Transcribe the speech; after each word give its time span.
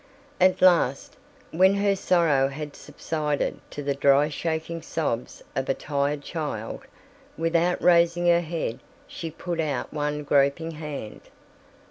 At 0.39 0.63
last, 0.63 1.15
when 1.51 1.75
her 1.75 1.95
sorrow 1.95 2.47
had 2.47 2.75
subsided 2.75 3.59
to 3.69 3.83
the 3.83 3.93
dry 3.93 4.29
shaking 4.29 4.81
sobs 4.81 5.43
of 5.55 5.69
a 5.69 5.75
tired 5.75 6.23
child, 6.23 6.81
without 7.37 7.79
raising 7.83 8.25
her 8.25 8.41
head 8.41 8.79
she 9.05 9.29
put 9.29 9.59
out 9.59 9.93
one 9.93 10.23
groping 10.23 10.71
hand. 10.71 11.21